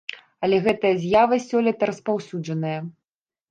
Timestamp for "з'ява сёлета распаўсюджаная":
1.03-2.75